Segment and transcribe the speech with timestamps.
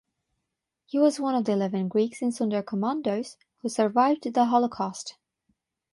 [0.87, 5.19] He was one of eleven Greeks in sonderkommandos who survived the holocaust.